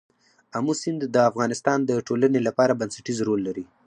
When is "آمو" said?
0.57-0.73